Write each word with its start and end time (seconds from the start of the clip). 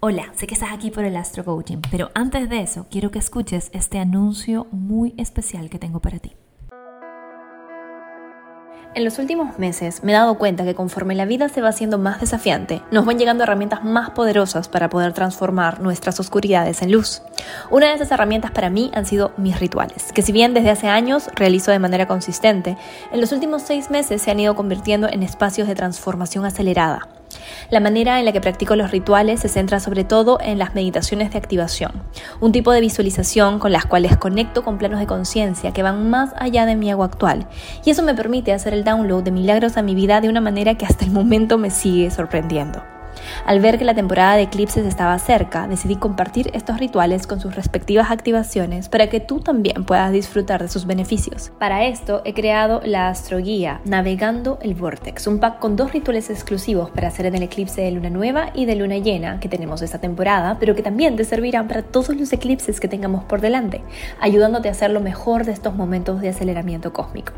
Hola, 0.00 0.32
sé 0.36 0.46
que 0.46 0.54
estás 0.54 0.70
aquí 0.72 0.92
por 0.92 1.04
el 1.04 1.16
Astro 1.16 1.44
Coaching, 1.44 1.78
pero 1.90 2.12
antes 2.14 2.48
de 2.48 2.60
eso 2.60 2.86
quiero 2.88 3.10
que 3.10 3.18
escuches 3.18 3.68
este 3.72 3.98
anuncio 3.98 4.68
muy 4.70 5.12
especial 5.16 5.68
que 5.70 5.80
tengo 5.80 5.98
para 5.98 6.20
ti. 6.20 6.36
En 8.94 9.04
los 9.04 9.18
últimos 9.18 9.58
meses 9.58 10.04
me 10.04 10.12
he 10.12 10.14
dado 10.14 10.38
cuenta 10.38 10.64
que 10.64 10.76
conforme 10.76 11.16
la 11.16 11.24
vida 11.24 11.48
se 11.48 11.62
va 11.62 11.70
haciendo 11.70 11.98
más 11.98 12.20
desafiante, 12.20 12.80
nos 12.92 13.06
van 13.06 13.18
llegando 13.18 13.42
herramientas 13.42 13.82
más 13.82 14.10
poderosas 14.10 14.68
para 14.68 14.88
poder 14.88 15.14
transformar 15.14 15.80
nuestras 15.80 16.20
oscuridades 16.20 16.80
en 16.80 16.92
luz. 16.92 17.20
Una 17.68 17.88
de 17.88 17.94
esas 17.94 18.12
herramientas 18.12 18.52
para 18.52 18.70
mí 18.70 18.92
han 18.94 19.04
sido 19.04 19.32
mis 19.36 19.58
rituales, 19.58 20.12
que 20.12 20.22
si 20.22 20.30
bien 20.30 20.54
desde 20.54 20.70
hace 20.70 20.86
años 20.86 21.28
realizo 21.34 21.72
de 21.72 21.80
manera 21.80 22.06
consistente, 22.06 22.76
en 23.10 23.20
los 23.20 23.32
últimos 23.32 23.62
seis 23.62 23.90
meses 23.90 24.22
se 24.22 24.30
han 24.30 24.38
ido 24.38 24.54
convirtiendo 24.54 25.08
en 25.08 25.24
espacios 25.24 25.66
de 25.66 25.74
transformación 25.74 26.44
acelerada 26.44 27.17
la 27.70 27.80
manera 27.80 28.18
en 28.18 28.24
la 28.24 28.32
que 28.32 28.40
practico 28.40 28.76
los 28.76 28.90
rituales 28.90 29.40
se 29.40 29.48
centra 29.48 29.80
sobre 29.80 30.04
todo 30.04 30.38
en 30.40 30.58
las 30.58 30.74
meditaciones 30.74 31.30
de 31.30 31.38
activación, 31.38 31.92
un 32.40 32.52
tipo 32.52 32.72
de 32.72 32.80
visualización 32.80 33.58
con 33.58 33.72
las 33.72 33.86
cuales 33.86 34.16
conecto 34.16 34.64
con 34.64 34.78
planos 34.78 35.00
de 35.00 35.06
conciencia 35.06 35.72
que 35.72 35.82
van 35.82 36.10
más 36.10 36.30
allá 36.36 36.66
de 36.66 36.76
mi 36.76 36.90
ego 36.90 37.04
actual, 37.04 37.46
y 37.84 37.90
eso 37.90 38.02
me 38.02 38.14
permite 38.14 38.52
hacer 38.52 38.74
el 38.74 38.84
download 38.84 39.22
de 39.22 39.30
milagros 39.30 39.76
a 39.76 39.82
mi 39.82 39.94
vida 39.94 40.20
de 40.20 40.28
una 40.28 40.40
manera 40.40 40.76
que 40.76 40.86
hasta 40.86 41.04
el 41.04 41.10
momento 41.10 41.58
me 41.58 41.70
sigue 41.70 42.10
sorprendiendo. 42.10 42.97
Al 43.44 43.60
ver 43.60 43.78
que 43.78 43.84
la 43.84 43.94
temporada 43.94 44.36
de 44.36 44.42
eclipses 44.42 44.86
estaba 44.86 45.18
cerca, 45.18 45.66
decidí 45.66 45.96
compartir 45.96 46.50
estos 46.54 46.78
rituales 46.78 47.26
con 47.26 47.40
sus 47.40 47.54
respectivas 47.54 48.10
activaciones 48.10 48.88
para 48.88 49.08
que 49.08 49.20
tú 49.20 49.40
también 49.40 49.84
puedas 49.84 50.12
disfrutar 50.12 50.62
de 50.62 50.68
sus 50.68 50.86
beneficios. 50.86 51.50
Para 51.58 51.84
esto 51.86 52.22
he 52.24 52.34
creado 52.34 52.80
la 52.84 53.08
astroguía 53.08 53.80
Navegando 53.84 54.58
el 54.62 54.74
Vortex, 54.74 55.26
un 55.26 55.38
pack 55.38 55.58
con 55.58 55.76
dos 55.76 55.92
rituales 55.92 56.30
exclusivos 56.30 56.90
para 56.90 57.08
hacer 57.08 57.26
en 57.26 57.34
el 57.34 57.42
eclipse 57.42 57.82
de 57.82 57.90
luna 57.90 58.10
nueva 58.10 58.50
y 58.54 58.64
de 58.64 58.76
luna 58.76 58.98
llena 58.98 59.40
que 59.40 59.48
tenemos 59.48 59.82
esta 59.82 59.98
temporada, 59.98 60.56
pero 60.58 60.74
que 60.74 60.82
también 60.82 61.16
te 61.16 61.24
servirán 61.24 61.68
para 61.68 61.82
todos 61.82 62.10
los 62.10 62.32
eclipses 62.32 62.80
que 62.80 62.88
tengamos 62.88 63.24
por 63.24 63.40
delante, 63.40 63.82
ayudándote 64.20 64.68
a 64.68 64.72
hacer 64.72 64.90
lo 64.90 65.00
mejor 65.00 65.44
de 65.44 65.52
estos 65.52 65.74
momentos 65.74 66.20
de 66.20 66.28
aceleramiento 66.28 66.92
cósmico. 66.92 67.32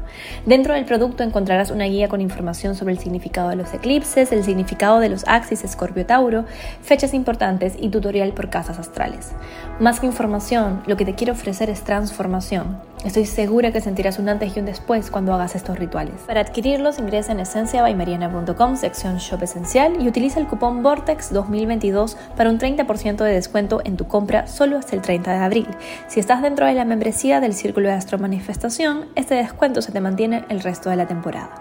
Dentro 0.47 0.75
del 0.75 0.85
producto 0.85 1.23
encontrarás 1.23 1.71
una 1.71 1.85
guía 1.85 2.09
con 2.09 2.21
información 2.21 2.75
sobre 2.75 2.93
el 2.93 2.99
significado 2.99 3.49
de 3.51 3.57
los 3.57 3.73
eclipses, 3.73 4.33
el 4.33 4.45
significado 4.45 5.01
de 5.01 5.09
los 5.09 5.25
axis 5.27 5.65
Escorpio 5.81 6.05
Tauro, 6.05 6.45
fechas 6.83 7.15
importantes 7.15 7.73
y 7.81 7.89
tutorial 7.89 8.33
por 8.35 8.51
casas 8.51 8.79
astrales. 8.79 9.31
Más 9.79 9.99
que 9.99 10.05
información, 10.05 10.83
lo 10.87 10.99
que 10.99 11.07
te 11.07 11.15
quiero 11.15 11.33
ofrecer 11.33 11.71
es 11.71 11.85
transformación. 11.85 12.79
Estoy 13.03 13.25
segura 13.25 13.73
que 13.73 13.81
sentirás 13.81 14.19
un 14.19 14.29
antes 14.29 14.55
y 14.55 14.61
un 14.61 14.67
después 14.67 15.11
cuando 15.11 15.33
hagas 15.33 15.55
estos 15.55 15.79
rituales. 15.79 16.17
Para 16.27 16.43
adquirirlos 16.43 16.99
ingresa 16.99 17.33
en 17.33 17.41
esenciabaymariana.com, 17.41 18.77
sección 18.77 19.17
Shop 19.17 19.43
Esencial 19.43 20.03
y 20.03 20.07
utiliza 20.07 20.39
el 20.39 20.49
cupón 20.49 20.83
Vortex 20.83 21.33
2022 21.33 22.19
para 22.37 22.51
un 22.51 22.59
30% 22.59 23.25
de 23.25 23.33
descuento 23.33 23.81
en 23.83 23.97
tu 23.97 24.07
compra 24.07 24.49
solo 24.49 24.77
hasta 24.77 24.95
el 24.95 25.01
30 25.01 25.33
de 25.33 25.39
abril. 25.39 25.69
Si 26.09 26.21
estás 26.21 26.43
dentro 26.43 26.67
de 26.67 26.75
la 26.75 26.85
membresía 26.85 27.41
del 27.41 27.55
Círculo 27.55 27.89
de 27.89 27.95
Astro 27.95 28.19
Manifestación, 28.19 29.07
este 29.15 29.35
descuento 29.35 29.81
se 29.81 29.93
te 29.93 30.01
mantiene 30.03 30.45
el 30.51 30.61
resto 30.61 30.91
de 30.91 30.97
la 30.97 31.07
temporada. 31.07 31.55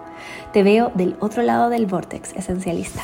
Te 0.51 0.61
veo 0.61 0.91
del 0.93 1.15
otro 1.21 1.41
lado 1.41 1.69
del 1.69 1.85
Vortex 1.85 2.33
Esencialista. 2.33 3.03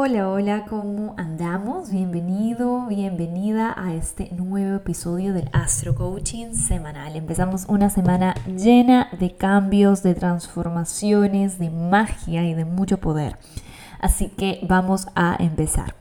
Hola, 0.00 0.28
hola, 0.28 0.64
¿cómo 0.66 1.16
andamos? 1.16 1.90
Bienvenido, 1.90 2.86
bienvenida 2.86 3.74
a 3.76 3.94
este 3.94 4.30
nuevo 4.30 4.76
episodio 4.76 5.32
del 5.32 5.50
Astro 5.52 5.96
Coaching 5.96 6.54
semanal. 6.54 7.16
Empezamos 7.16 7.64
una 7.66 7.90
semana 7.90 8.34
llena 8.46 9.08
de 9.18 9.34
cambios, 9.34 10.04
de 10.04 10.14
transformaciones, 10.14 11.58
de 11.58 11.70
magia 11.70 12.44
y 12.44 12.54
de 12.54 12.64
mucho 12.64 12.98
poder. 12.98 13.38
Así 13.98 14.28
que 14.28 14.60
vamos 14.68 15.08
a 15.16 15.36
empezar. 15.40 15.96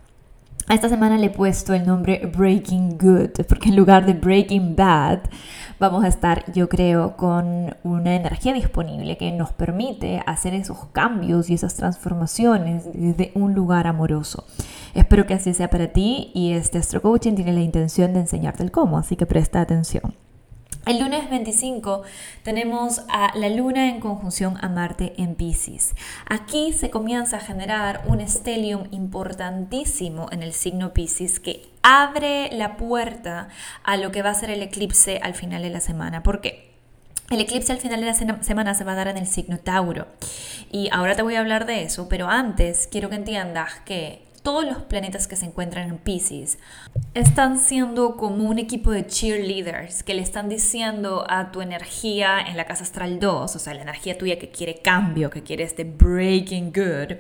Esta 0.69 0.89
semana 0.89 1.17
le 1.17 1.28
he 1.28 1.29
puesto 1.29 1.73
el 1.73 1.85
nombre 1.85 2.29
Breaking 2.35 2.97
Good, 2.97 3.45
porque 3.47 3.69
en 3.69 3.78
lugar 3.78 4.05
de 4.05 4.11
Breaking 4.11 4.75
Bad, 4.75 5.19
vamos 5.79 6.03
a 6.03 6.09
estar, 6.09 6.44
yo 6.51 6.67
creo, 6.67 7.16
con 7.16 7.73
una 7.83 8.16
energía 8.16 8.51
disponible 8.51 9.16
que 9.16 9.31
nos 9.31 9.53
permite 9.53 10.22
hacer 10.25 10.53
esos 10.53 10.88
cambios 10.91 11.50
y 11.50 11.53
esas 11.53 11.75
transformaciones 11.75 12.83
desde 12.94 13.31
un 13.33 13.53
lugar 13.53 13.88
amoroso. 13.88 14.44
Espero 14.94 15.25
que 15.25 15.35
así 15.35 15.53
sea 15.53 15.69
para 15.69 15.94
ti 15.94 16.31
y 16.33 16.51
este 16.51 16.79
Astro 16.79 17.01
Coaching 17.01 17.35
tiene 17.35 17.53
la 17.53 17.61
intención 17.61 18.11
de 18.11 18.19
enseñarte 18.19 18.61
el 18.61 18.72
cómo, 18.72 18.97
así 18.97 19.16
que 19.16 19.25
presta 19.25 19.61
atención. 19.61 20.27
El 20.88 21.00
lunes 21.00 21.30
25 21.30 22.03
tenemos 22.44 23.02
a 23.09 23.38
la 23.38 23.50
luna 23.50 23.90
en 23.90 24.00
conjunción 24.00 24.58
a 24.62 24.70
Marte 24.70 25.16
en 25.18 25.36
Pisces. 25.36 25.94
Aquí 26.25 26.72
se 26.72 26.90
comienza 26.90 27.38
a 27.38 27.40
generar 27.42 28.03
un 28.08 28.25
stellium 28.25 28.86
importantísimo 28.92 30.28
en 30.31 30.44
el 30.44 30.53
signo 30.53 30.94
Pisces 30.94 31.42
que 31.42 31.68
abre 31.84 32.50
la 32.53 32.78
puerta 32.78 33.50
a 33.84 33.97
lo 33.97 34.14
que 34.14 34.22
va 34.22 34.30
a 34.30 34.36
ser 34.36 34.50
el 34.50 34.62
eclipse 34.62 35.20
al 35.22 35.34
final 35.34 35.62
de 35.62 35.72
la 35.72 35.81
semana. 35.81 36.24
¿Por 36.24 36.40
qué? 36.40 36.72
El 37.30 37.42
eclipse 37.42 37.74
al 37.74 37.80
final 37.80 38.00
de 38.00 38.06
la 38.06 38.14
semana 38.42 38.74
se 38.74 38.86
va 38.86 38.94
a 38.94 38.96
dar 38.96 39.09
en 39.09 39.18
el 39.18 39.28
signo 39.28 39.58
Tauro. 39.58 40.08
Y 40.72 40.88
ahora 40.94 41.18
te 41.18 41.22
voy 41.22 41.36
a 41.36 41.42
hablar 41.42 41.66
de 41.66 41.84
eso, 41.84 42.08
pero 42.08 42.30
antes 42.30 42.88
quiero 42.90 43.09
que 43.09 43.16
entiendas 43.16 43.74
que 43.84 44.27
todos 44.47 44.63
los 44.63 44.78
planetas 44.84 45.28
que 45.28 45.35
se 45.35 45.46
encuentran 45.46 45.90
en 45.90 45.97
Pisces 45.97 46.58
están 47.13 47.59
siendo 47.59 48.16
como 48.16 48.46
un 48.46 48.59
equipo 48.59 48.91
de 48.91 49.06
cheerleaders 49.06 50.03
que 50.03 50.13
le 50.13 50.22
están 50.22 50.47
diciendo 50.47 51.25
a 51.28 51.52
tu 51.52 51.59
energía 51.59 52.40
en 52.40 52.56
la 52.56 52.63
casa 52.63 52.84
astral 52.84 53.19
2, 53.19 53.53
o 53.53 53.59
sea, 53.59 53.74
la 53.74 53.81
energía 53.81 54.18
tuya 54.18 54.40
que 54.40 54.50
quiere 54.50 54.81
cambio, 54.81 55.30
que 55.30 55.44
quiere 55.44 55.66
este 55.66 55.84
breaking 55.84 56.72
good, 56.72 57.18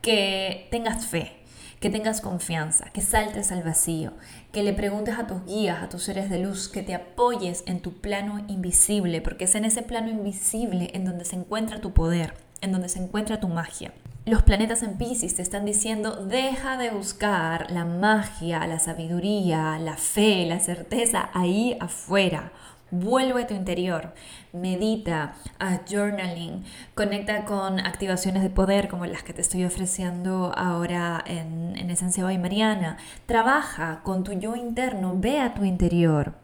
que 0.00 0.66
tengas 0.70 1.04
fe, 1.04 1.42
que 1.78 1.90
tengas 1.90 2.22
confianza, 2.22 2.86
que 2.86 3.02
saltes 3.02 3.52
al 3.52 3.62
vacío, 3.62 4.14
que 4.50 4.62
le 4.62 4.72
preguntes 4.72 5.18
a 5.18 5.26
tus 5.26 5.44
guías, 5.44 5.82
a 5.82 5.90
tus 5.90 6.04
seres 6.04 6.30
de 6.30 6.38
luz, 6.38 6.70
que 6.70 6.82
te 6.82 6.94
apoyes 6.94 7.64
en 7.66 7.80
tu 7.80 8.00
plano 8.00 8.46
invisible, 8.48 9.20
porque 9.20 9.44
es 9.44 9.54
en 9.56 9.66
ese 9.66 9.82
plano 9.82 10.08
invisible 10.08 10.90
en 10.94 11.04
donde 11.04 11.26
se 11.26 11.36
encuentra 11.36 11.82
tu 11.82 11.92
poder, 11.92 12.32
en 12.62 12.72
donde 12.72 12.88
se 12.88 12.98
encuentra 12.98 13.40
tu 13.40 13.48
magia 13.48 13.92
los 14.24 14.44
planetas 14.44 14.84
en 14.84 14.98
Pisces 14.98 15.34
te 15.34 15.42
están 15.42 15.64
diciendo, 15.64 16.14
deja 16.26 16.76
de 16.76 16.90
buscar 16.90 17.70
la 17.72 17.84
magia, 17.84 18.64
la 18.68 18.78
sabiduría, 18.78 19.78
la 19.80 19.96
fe, 19.96 20.46
la 20.46 20.60
certeza 20.60 21.30
ahí 21.34 21.76
afuera. 21.80 22.52
Vuelve 22.92 23.42
a 23.42 23.46
tu 23.46 23.54
interior, 23.54 24.12
medita, 24.52 25.34
haz 25.58 25.80
journaling, 25.90 26.62
conecta 26.94 27.44
con 27.46 27.80
activaciones 27.80 28.42
de 28.42 28.50
poder 28.50 28.88
como 28.88 29.06
las 29.06 29.22
que 29.24 29.32
te 29.32 29.40
estoy 29.40 29.64
ofreciendo 29.64 30.52
ahora 30.54 31.24
en, 31.26 31.74
en 31.76 31.90
Esencia 31.90 32.22
Bay 32.22 32.38
Mariana. 32.38 32.98
Trabaja 33.26 34.02
con 34.04 34.22
tu 34.22 34.32
yo 34.32 34.54
interno, 34.54 35.14
ve 35.16 35.40
a 35.40 35.54
tu 35.54 35.64
interior. 35.64 36.41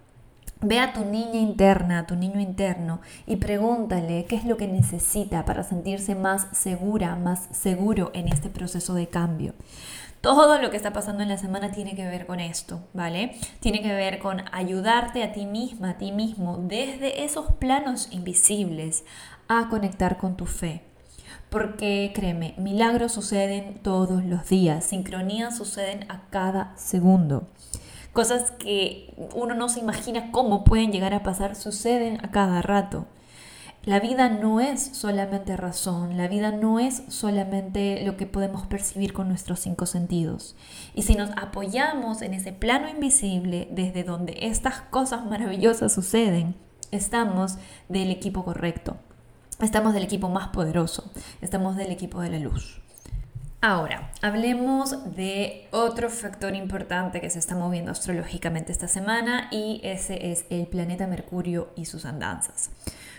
Ve 0.61 0.81
a 0.81 0.93
tu 0.93 1.05
niña 1.05 1.39
interna, 1.39 2.01
a 2.01 2.07
tu 2.07 2.17
niño 2.17 2.41
interno 2.41 3.01
y 3.27 3.37
pregúntale 3.37 4.25
qué 4.25 4.35
es 4.35 4.45
lo 4.45 4.57
que 4.57 4.67
necesita 4.67 5.45
para 5.45 5.63
sentirse 5.63 6.17
más 6.17 6.49
segura, 6.51 7.15
más 7.15 7.47
seguro 7.53 8.11
en 8.13 8.27
este 8.27 8.49
proceso 8.49 8.95
de 8.95 9.07
cambio. 9.07 9.55
Todo 10.21 10.61
lo 10.61 10.71
que 10.71 10.77
está 10.77 10.93
pasando 10.93 11.23
en 11.23 11.29
la 11.29 11.39
semana 11.39 11.71
tiene 11.71 11.95
que 11.95 12.05
ver 12.05 12.27
con 12.27 12.41
esto, 12.41 12.81
¿vale? 12.93 13.37
Tiene 13.61 13.83
que 13.83 13.95
ver 13.95 14.19
con 14.19 14.43
ayudarte 14.51 15.23
a 15.23 15.31
ti 15.31 15.47
misma, 15.47 15.91
a 15.91 15.99
ti 15.99 16.11
mismo, 16.11 16.57
desde 16.57 17.25
esos 17.25 17.53
planos 17.53 18.09
invisibles 18.11 19.05
a 19.47 19.69
conectar 19.69 20.17
con 20.17 20.37
tu 20.37 20.47
fe. 20.47 20.83
Porque 21.51 22.11
créeme, 22.13 22.55
milagros 22.59 23.13
suceden 23.13 23.79
todos 23.81 24.25
los 24.25 24.49
días, 24.49 24.85
sincronías 24.85 25.57
suceden 25.57 26.05
a 26.11 26.23
cada 26.31 26.77
segundo. 26.77 27.47
Cosas 28.13 28.51
que 28.53 29.15
uno 29.35 29.55
no 29.55 29.69
se 29.69 29.81
imagina 29.81 30.31
cómo 30.33 30.65
pueden 30.65 30.93
llegar 30.93 31.15
a 31.15 31.23
pasar 31.23 31.55
suceden 31.55 32.19
a 32.25 32.31
cada 32.31 32.63
rato. 32.63 33.07
La 33.85 34.01
vida 34.01 34.29
no 34.29 34.61
es 34.61 34.83
solamente 34.83 35.57
razón, 35.57 36.19
la 36.19 36.29
vida 36.29 36.51
no 36.51 36.79
es 36.79 37.05
solamente 37.09 38.05
lo 38.05 38.17
que 38.17 38.27
podemos 38.27 38.67
percibir 38.67 39.13
con 39.13 39.29
nuestros 39.29 39.61
cinco 39.61 39.87
sentidos. 39.87 40.57
Y 40.95 41.03
si 41.03 41.15
nos 41.15 41.31
apoyamos 41.37 42.21
en 42.21 42.35
ese 42.35 42.53
plano 42.53 42.89
invisible 42.89 43.69
desde 43.71 44.05
donde 44.05 44.37
estas 44.43 44.81
cosas 44.83 45.25
maravillosas 45.25 45.95
suceden, 45.95 46.55
estamos 46.91 47.57
del 47.89 48.11
equipo 48.11 48.45
correcto, 48.45 48.97
estamos 49.59 49.95
del 49.95 50.03
equipo 50.03 50.29
más 50.29 50.49
poderoso, 50.49 51.11
estamos 51.41 51.77
del 51.77 51.91
equipo 51.91 52.21
de 52.21 52.31
la 52.31 52.39
luz. 52.41 52.83
Ahora, 53.61 54.13
hablemos 54.23 55.17
de 55.17 55.67
otro 55.73 56.11
factor 56.11 56.55
importante 56.55 57.21
que 57.21 57.29
se 57.29 57.41
está 57.41 57.57
moviendo 57.57 57.91
astrológicamente 57.91 58.71
esta 58.71 58.87
semana 58.87 59.49
y 59.51 59.81
ese 59.83 60.31
es 60.31 60.45
el 60.49 60.69
planeta 60.69 61.09
Mercurio 61.09 61.73
y 61.75 61.87
sus 61.87 62.05
andanzas. 62.05 62.71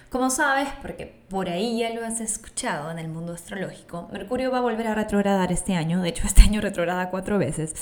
Como 0.09 0.29
sabes, 0.29 0.69
porque 0.81 1.25
por 1.27 1.49
ahí 1.49 1.79
ya 1.79 1.93
lo 1.93 2.05
has 2.05 2.21
escuchado 2.21 2.89
en 2.89 2.99
el 2.99 3.09
mundo 3.09 3.33
astrológico, 3.33 4.07
Mercurio 4.13 4.49
va 4.49 4.59
a 4.59 4.61
volver 4.61 4.87
a 4.87 4.95
retrogradar 4.95 5.51
este 5.51 5.75
año, 5.75 6.01
de 6.01 6.07
hecho 6.07 6.23
este 6.25 6.43
año 6.43 6.61
retrograda 6.61 7.09
cuatro 7.09 7.37
veces, 7.37 7.75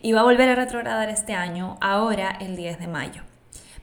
y 0.00 0.12
va 0.12 0.20
a 0.20 0.24
volver 0.24 0.48
a 0.48 0.54
retrogradar 0.54 1.10
este 1.10 1.34
año 1.34 1.76
ahora 1.82 2.30
el 2.40 2.56
10 2.56 2.80
de 2.80 2.88
mayo. 2.88 3.22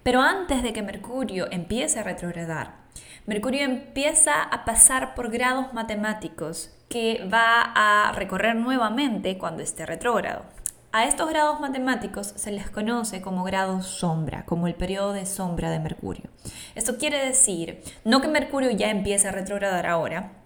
Pero 0.01 0.21
antes 0.21 0.63
de 0.63 0.73
que 0.73 0.81
Mercurio 0.81 1.47
empiece 1.51 1.99
a 1.99 2.03
retrogradar, 2.03 2.84
Mercurio 3.27 3.63
empieza 3.63 4.43
a 4.43 4.65
pasar 4.65 5.15
por 5.15 5.31
grados 5.31 5.73
matemáticos 5.73 6.69
que 6.87 7.27
va 7.33 7.73
a 7.73 8.11
recorrer 8.11 8.55
nuevamente 8.55 9.39
cuando 9.39 9.63
esté 9.63 9.83
retrógrado. 9.83 10.43
A 10.91 11.05
estos 11.05 11.27
grados 11.27 11.59
matemáticos 11.59 12.27
se 12.35 12.51
les 12.51 12.69
conoce 12.69 13.21
como 13.21 13.43
grados 13.43 13.87
sombra, 13.87 14.45
como 14.45 14.67
el 14.67 14.75
periodo 14.75 15.13
de 15.13 15.25
sombra 15.25 15.71
de 15.71 15.79
Mercurio. 15.79 16.29
Esto 16.75 16.99
quiere 16.99 17.25
decir, 17.25 17.81
no 18.03 18.21
que 18.21 18.27
Mercurio 18.27 18.69
ya 18.69 18.91
empiece 18.91 19.27
a 19.27 19.31
retrogradar 19.31 19.87
ahora, 19.87 20.44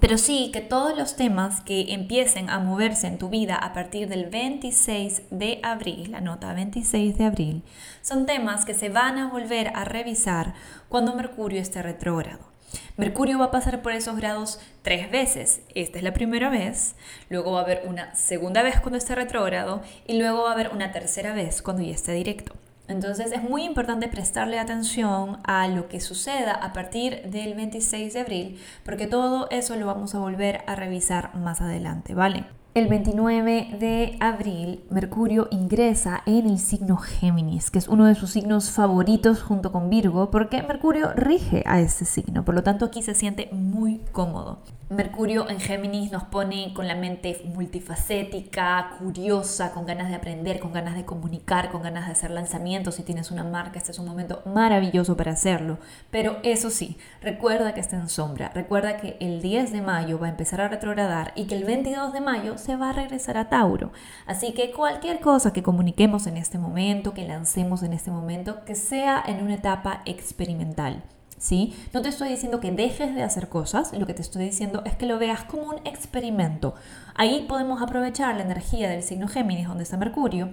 pero 0.00 0.16
sí 0.16 0.50
que 0.52 0.62
todos 0.62 0.96
los 0.96 1.14
temas 1.14 1.60
que 1.60 1.92
empiecen 1.92 2.48
a 2.48 2.58
moverse 2.58 3.06
en 3.06 3.18
tu 3.18 3.28
vida 3.28 3.54
a 3.54 3.74
partir 3.74 4.08
del 4.08 4.26
26 4.26 5.22
de 5.30 5.60
abril, 5.62 6.10
la 6.10 6.22
nota 6.22 6.54
26 6.54 7.18
de 7.18 7.24
abril, 7.24 7.62
son 8.00 8.24
temas 8.24 8.64
que 8.64 8.74
se 8.74 8.88
van 8.88 9.18
a 9.18 9.28
volver 9.28 9.68
a 9.74 9.84
revisar 9.84 10.54
cuando 10.88 11.14
Mercurio 11.14 11.60
esté 11.60 11.82
retrógrado. 11.82 12.50
Mercurio 12.96 13.38
va 13.38 13.46
a 13.46 13.50
pasar 13.50 13.82
por 13.82 13.92
esos 13.92 14.16
grados 14.16 14.60
tres 14.82 15.10
veces. 15.10 15.62
Esta 15.74 15.98
es 15.98 16.04
la 16.04 16.12
primera 16.12 16.48
vez, 16.48 16.94
luego 17.28 17.52
va 17.52 17.60
a 17.60 17.64
haber 17.64 17.82
una 17.86 18.14
segunda 18.14 18.62
vez 18.62 18.80
cuando 18.80 18.96
esté 18.96 19.14
retrógrado 19.14 19.82
y 20.06 20.18
luego 20.18 20.44
va 20.44 20.50
a 20.50 20.54
haber 20.54 20.70
una 20.70 20.92
tercera 20.92 21.34
vez 21.34 21.62
cuando 21.62 21.82
ya 21.82 21.94
esté 21.94 22.12
directo. 22.12 22.54
Entonces 22.90 23.32
es 23.32 23.42
muy 23.42 23.62
importante 23.62 24.08
prestarle 24.08 24.58
atención 24.58 25.38
a 25.44 25.68
lo 25.68 25.88
que 25.88 26.00
suceda 26.00 26.52
a 26.52 26.72
partir 26.72 27.22
del 27.30 27.54
26 27.54 28.12
de 28.12 28.20
abril, 28.20 28.60
porque 28.84 29.06
todo 29.06 29.48
eso 29.50 29.76
lo 29.76 29.86
vamos 29.86 30.14
a 30.14 30.18
volver 30.18 30.62
a 30.66 30.74
revisar 30.74 31.34
más 31.36 31.60
adelante, 31.60 32.14
¿vale? 32.14 32.59
El 32.72 32.86
29 32.86 33.78
de 33.80 34.16
abril, 34.20 34.84
Mercurio 34.90 35.48
ingresa 35.50 36.22
en 36.24 36.48
el 36.48 36.60
signo 36.60 36.98
Géminis, 36.98 37.68
que 37.68 37.80
es 37.80 37.88
uno 37.88 38.06
de 38.06 38.14
sus 38.14 38.30
signos 38.30 38.70
favoritos 38.70 39.42
junto 39.42 39.72
con 39.72 39.90
Virgo, 39.90 40.30
porque 40.30 40.62
Mercurio 40.62 41.12
rige 41.16 41.64
a 41.66 41.80
ese 41.80 42.04
signo, 42.04 42.44
por 42.44 42.54
lo 42.54 42.62
tanto 42.62 42.84
aquí 42.84 43.02
se 43.02 43.16
siente 43.16 43.48
muy 43.50 44.00
cómodo. 44.12 44.60
Mercurio 44.90 45.48
en 45.48 45.60
Géminis 45.60 46.10
nos 46.10 46.24
pone 46.24 46.74
con 46.74 46.88
la 46.88 46.96
mente 46.96 47.42
multifacética, 47.44 48.96
curiosa, 48.98 49.70
con 49.70 49.86
ganas 49.86 50.08
de 50.08 50.16
aprender, 50.16 50.58
con 50.58 50.72
ganas 50.72 50.96
de 50.96 51.04
comunicar, 51.04 51.70
con 51.70 51.82
ganas 51.82 52.06
de 52.06 52.12
hacer 52.12 52.32
lanzamientos. 52.32 52.96
Si 52.96 53.04
tienes 53.04 53.30
una 53.30 53.44
marca, 53.44 53.78
este 53.78 53.92
es 53.92 54.00
un 54.00 54.06
momento 54.06 54.42
maravilloso 54.46 55.16
para 55.16 55.30
hacerlo. 55.30 55.78
Pero 56.10 56.38
eso 56.42 56.70
sí, 56.70 56.98
recuerda 57.22 57.72
que 57.72 57.78
está 57.78 57.98
en 57.98 58.08
sombra. 58.08 58.50
Recuerda 58.52 58.96
que 58.96 59.16
el 59.20 59.40
10 59.40 59.70
de 59.70 59.80
mayo 59.80 60.18
va 60.18 60.26
a 60.26 60.30
empezar 60.30 60.60
a 60.60 60.66
retrogradar 60.66 61.34
y 61.36 61.44
que 61.46 61.54
el 61.54 61.62
22 61.62 62.12
de 62.12 62.20
mayo 62.20 62.58
se 62.60 62.76
va 62.76 62.90
a 62.90 62.92
regresar 62.92 63.36
a 63.36 63.48
Tauro. 63.48 63.90
Así 64.26 64.52
que 64.52 64.70
cualquier 64.70 65.20
cosa 65.20 65.52
que 65.52 65.62
comuniquemos 65.62 66.26
en 66.26 66.36
este 66.36 66.58
momento, 66.58 67.14
que 67.14 67.26
lancemos 67.26 67.82
en 67.82 67.92
este 67.92 68.10
momento, 68.10 68.64
que 68.64 68.74
sea 68.74 69.22
en 69.26 69.42
una 69.42 69.54
etapa 69.54 70.02
experimental. 70.04 71.02
¿sí? 71.40 71.74
No 71.92 72.02
te 72.02 72.10
estoy 72.10 72.28
diciendo 72.28 72.60
que 72.60 72.70
dejes 72.70 73.14
de 73.14 73.24
hacer 73.24 73.48
cosas, 73.48 73.92
lo 73.98 74.06
que 74.06 74.14
te 74.14 74.22
estoy 74.22 74.44
diciendo 74.44 74.82
es 74.84 74.94
que 74.94 75.06
lo 75.06 75.18
veas 75.18 75.42
como 75.44 75.64
un 75.64 75.78
experimento. 75.84 76.74
Ahí 77.16 77.46
podemos 77.48 77.82
aprovechar 77.82 78.36
la 78.36 78.42
energía 78.42 78.88
del 78.88 79.02
signo 79.02 79.26
Géminis, 79.26 79.66
donde 79.66 79.82
está 79.82 79.96
Mercurio, 79.96 80.50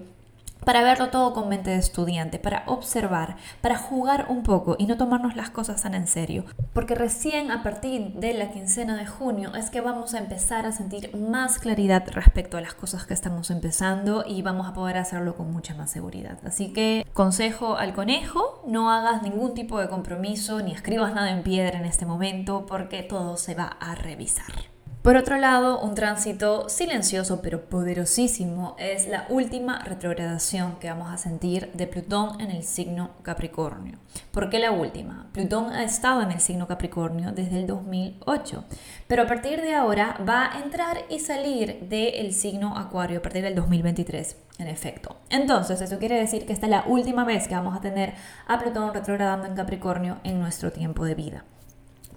para 0.64 0.82
verlo 0.82 1.08
todo 1.08 1.32
con 1.32 1.48
mente 1.48 1.70
de 1.70 1.78
estudiante, 1.78 2.38
para 2.38 2.64
observar, 2.66 3.36
para 3.60 3.78
jugar 3.78 4.26
un 4.28 4.42
poco 4.42 4.76
y 4.78 4.86
no 4.86 4.96
tomarnos 4.96 5.36
las 5.36 5.50
cosas 5.50 5.82
tan 5.82 5.94
en 5.94 6.06
serio. 6.06 6.44
Porque 6.72 6.94
recién 6.94 7.50
a 7.50 7.62
partir 7.62 8.12
de 8.14 8.34
la 8.34 8.50
quincena 8.50 8.96
de 8.96 9.06
junio 9.06 9.54
es 9.54 9.70
que 9.70 9.80
vamos 9.80 10.14
a 10.14 10.18
empezar 10.18 10.66
a 10.66 10.72
sentir 10.72 11.16
más 11.16 11.58
claridad 11.58 12.04
respecto 12.08 12.56
a 12.56 12.60
las 12.60 12.74
cosas 12.74 13.06
que 13.06 13.14
estamos 13.14 13.50
empezando 13.50 14.24
y 14.26 14.42
vamos 14.42 14.66
a 14.68 14.74
poder 14.74 14.96
hacerlo 14.96 15.36
con 15.36 15.52
mucha 15.52 15.74
más 15.74 15.90
seguridad. 15.90 16.38
Así 16.44 16.72
que 16.72 17.06
consejo 17.12 17.76
al 17.76 17.94
conejo, 17.94 18.62
no 18.66 18.90
hagas 18.90 19.22
ningún 19.22 19.54
tipo 19.54 19.78
de 19.80 19.88
compromiso 19.88 20.60
ni 20.60 20.72
escribas 20.72 21.14
nada 21.14 21.30
en 21.30 21.42
piedra 21.42 21.78
en 21.78 21.84
este 21.84 22.06
momento 22.06 22.66
porque 22.66 23.02
todo 23.02 23.36
se 23.36 23.54
va 23.54 23.66
a 23.66 23.94
revisar. 23.94 24.77
Por 25.02 25.16
otro 25.16 25.38
lado, 25.38 25.80
un 25.80 25.94
tránsito 25.94 26.68
silencioso 26.68 27.40
pero 27.40 27.66
poderosísimo 27.66 28.74
es 28.78 29.06
la 29.06 29.26
última 29.28 29.78
retrogradación 29.84 30.76
que 30.80 30.88
vamos 30.88 31.12
a 31.12 31.16
sentir 31.16 31.70
de 31.72 31.86
Plutón 31.86 32.40
en 32.40 32.50
el 32.50 32.64
signo 32.64 33.10
Capricornio. 33.22 33.98
¿Por 34.32 34.50
qué 34.50 34.58
la 34.58 34.72
última? 34.72 35.28
Plutón 35.32 35.72
ha 35.72 35.84
estado 35.84 36.20
en 36.22 36.32
el 36.32 36.40
signo 36.40 36.66
Capricornio 36.66 37.30
desde 37.30 37.60
el 37.60 37.68
2008, 37.68 38.64
pero 39.06 39.22
a 39.22 39.26
partir 39.26 39.62
de 39.62 39.74
ahora 39.74 40.18
va 40.28 40.52
a 40.52 40.60
entrar 40.62 40.98
y 41.08 41.20
salir 41.20 41.78
del 41.88 42.34
signo 42.34 42.76
Acuario 42.76 43.20
a 43.20 43.22
partir 43.22 43.44
del 43.44 43.54
2023, 43.54 44.36
en 44.58 44.66
efecto. 44.66 45.16
Entonces, 45.30 45.80
eso 45.80 45.98
quiere 45.98 46.18
decir 46.18 46.44
que 46.44 46.52
esta 46.52 46.66
es 46.66 46.70
la 46.70 46.84
última 46.88 47.24
vez 47.24 47.46
que 47.46 47.54
vamos 47.54 47.76
a 47.76 47.80
tener 47.80 48.14
a 48.48 48.58
Plutón 48.58 48.92
retrogradando 48.92 49.46
en 49.46 49.54
Capricornio 49.54 50.18
en 50.24 50.40
nuestro 50.40 50.72
tiempo 50.72 51.04
de 51.04 51.14
vida. 51.14 51.44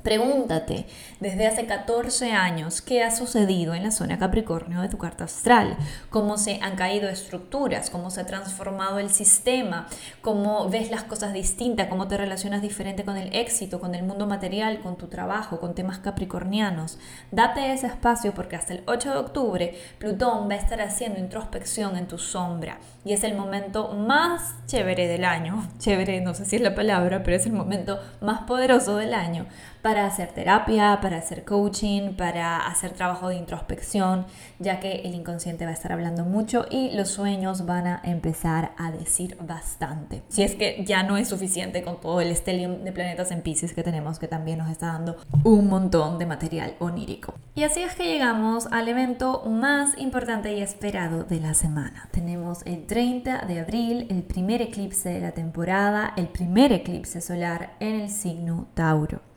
Pregúntate 0.04 0.88
desde 1.20 1.46
hace 1.46 1.68
14 1.68 2.32
años 2.32 2.82
qué 2.82 3.04
ha 3.04 3.12
sucedido 3.12 3.76
en 3.76 3.84
la 3.84 3.92
zona 3.92 4.18
Capricornio 4.18 4.82
de 4.82 4.90
tu 4.90 4.98
carta 4.98 5.26
astral, 5.26 5.78
cómo 6.10 6.40
se 6.40 6.60
han 6.62 6.76
caído 6.76 7.08
estructuras, 7.08 7.92
cómo 7.92 8.10
se 8.10 8.22
ha 8.22 8.26
transformado 8.26 8.98
el 8.98 9.12
sistema, 9.12 9.88
cómo 10.22 10.70
ves 10.70 10.90
las 10.90 11.04
cosas 11.04 11.34
distintas, 11.34 11.88
cómo 11.88 12.08
te 12.08 12.18
relacionas 12.18 12.64
diferente 12.64 13.06
con 13.06 13.16
el 13.16 13.36
éxito, 13.36 13.80
con 13.80 13.94
el 13.94 14.02
mundo 14.02 14.26
material, 14.26 14.82
con 14.82 14.98
tu 14.98 15.08
trabajo, 15.08 15.60
con 15.60 15.76
temas 15.76 16.00
capricornianos. 16.00 16.98
Date 17.30 17.72
ese 17.72 17.86
espacio 17.86 18.34
porque 18.34 18.56
hasta 18.56 18.74
el 18.74 18.84
8 18.88 19.12
de 19.12 19.18
octubre 19.18 19.76
Plutón 20.00 20.50
va 20.50 20.56
a 20.56 20.58
estar 20.58 20.82
haciendo 20.82 21.20
introspección 21.20 21.96
en 21.96 22.08
tu 22.08 22.18
sombra 22.18 22.80
y 23.06 23.14
es 23.14 23.24
el 23.24 23.36
momento 23.36 23.94
más 23.94 24.56
chévere 24.66 25.08
del 25.08 25.26
año. 25.26 25.68
Chévere, 25.80 26.22
no 26.22 26.34
sé 26.34 26.46
si 26.46 26.56
es 26.56 26.62
la 26.62 26.74
palabra, 26.74 27.22
pero 27.24 27.36
es 27.38 27.46
el 27.46 27.54
momento 27.54 28.00
más 28.20 28.42
poderoso 28.44 28.98
del 28.98 29.14
año 29.14 29.46
para 29.82 29.91
hacer 29.98 30.30
terapia, 30.30 31.00
para 31.02 31.18
hacer 31.18 31.44
coaching, 31.46 32.14
para 32.14 32.68
hacer 32.68 32.92
trabajo 32.92 33.30
de 33.30 33.36
introspección, 33.36 34.26
ya 34.60 34.80
que 34.80 35.02
el 35.04 35.14
inconsciente 35.16 35.66
va 35.66 35.72
a 35.72 35.74
estar 35.74 35.92
hablando 35.92 36.26
mucho 36.26 36.66
y 36.70 36.92
los 36.92 37.10
sueños 37.10 37.66
van 37.66 37.88
a 37.88 38.02
empezar 38.04 38.72
a 38.78 38.92
decir 38.92 39.38
bastante. 39.42 40.24
Si 40.30 40.44
es 40.44 40.56
que 40.56 40.84
ya 40.86 41.04
no 41.04 41.18
es 41.18 41.28
suficiente 41.28 41.84
con 41.84 42.00
todo 42.00 42.22
el 42.22 42.36
stellium 42.36 42.84
de 42.84 42.92
planetas 42.92 43.32
en 43.32 43.42
Pisces 43.42 43.74
que 43.74 43.84
tenemos, 43.84 44.20
que 44.20 44.28
también 44.28 44.60
nos 44.60 44.70
está 44.70 44.88
dando 44.88 45.18
un 45.44 45.68
montón 45.68 46.20
de 46.20 46.26
material 46.26 46.76
onírico. 46.80 47.34
Y 47.56 47.64
así 47.64 47.82
es 47.82 47.96
que 47.96 48.06
llegamos 48.06 48.68
al 48.72 48.88
evento 48.88 49.44
más 49.46 49.98
importante 49.98 50.54
y 50.54 50.62
esperado 50.62 51.24
de 51.24 51.40
la 51.40 51.54
semana. 51.54 52.10
Tenemos 52.12 52.66
el 52.66 52.86
30 52.86 53.46
de 53.46 53.60
abril, 53.60 54.08
el 54.10 54.24
primer 54.24 54.62
eclipse 54.62 55.10
de 55.10 55.20
la 55.20 55.32
temporada, 55.32 56.14
el 56.16 56.28
primer 56.28 56.72
eclipse 56.72 57.22
solar 57.22 57.74
en 57.80 58.02
el 58.02 58.10
signo 58.10 58.68
Tauro. 58.74 59.31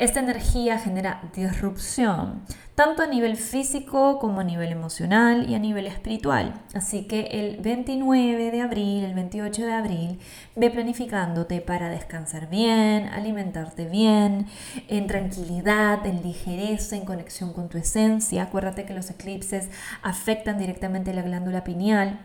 Esta 0.00 0.20
energía 0.20 0.78
genera 0.78 1.20
disrupción, 1.34 2.40
tanto 2.74 3.02
a 3.02 3.06
nivel 3.06 3.36
físico 3.36 4.18
como 4.18 4.40
a 4.40 4.44
nivel 4.44 4.72
emocional 4.72 5.50
y 5.50 5.54
a 5.54 5.58
nivel 5.58 5.86
espiritual. 5.86 6.54
Así 6.72 7.04
que 7.06 7.28
el 7.32 7.58
29 7.58 8.50
de 8.50 8.62
abril, 8.62 9.04
el 9.04 9.12
28 9.12 9.66
de 9.66 9.72
abril, 9.74 10.18
ve 10.56 10.70
planificándote 10.70 11.60
para 11.60 11.90
descansar 11.90 12.48
bien, 12.48 13.08
alimentarte 13.08 13.84
bien, 13.84 14.46
en 14.88 15.06
tranquilidad, 15.06 16.06
en 16.06 16.22
ligereza, 16.22 16.96
en 16.96 17.04
conexión 17.04 17.52
con 17.52 17.68
tu 17.68 17.76
esencia. 17.76 18.44
Acuérdate 18.44 18.86
que 18.86 18.94
los 18.94 19.10
eclipses 19.10 19.68
afectan 20.00 20.56
directamente 20.56 21.12
la 21.12 21.20
glándula 21.20 21.62
pineal 21.62 22.20